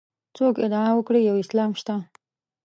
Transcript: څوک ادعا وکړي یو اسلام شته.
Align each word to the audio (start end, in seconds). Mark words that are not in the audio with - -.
څوک 0.37 0.55
ادعا 0.65 0.89
وکړي 0.95 1.21
یو 1.23 1.35
اسلام 1.43 1.71
شته. 1.79 1.95